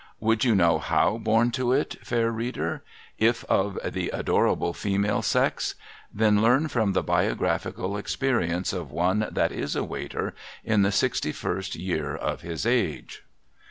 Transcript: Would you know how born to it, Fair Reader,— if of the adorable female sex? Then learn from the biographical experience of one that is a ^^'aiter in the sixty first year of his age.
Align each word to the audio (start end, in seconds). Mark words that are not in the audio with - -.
Would 0.19 0.43
you 0.43 0.55
know 0.55 0.79
how 0.79 1.19
born 1.19 1.51
to 1.51 1.73
it, 1.73 1.97
Fair 2.03 2.31
Reader,— 2.31 2.83
if 3.29 3.43
of 3.43 3.77
the 3.93 4.09
adorable 4.09 4.73
female 4.73 5.21
sex? 5.21 5.75
Then 6.11 6.41
learn 6.41 6.69
from 6.69 6.93
the 6.93 7.03
biographical 7.03 7.95
experience 7.97 8.73
of 8.73 8.89
one 8.89 9.27
that 9.31 9.51
is 9.51 9.75
a 9.75 9.81
^^'aiter 9.81 10.33
in 10.63 10.81
the 10.81 10.91
sixty 10.91 11.31
first 11.31 11.75
year 11.75 12.15
of 12.15 12.41
his 12.41 12.65
age. 12.65 13.21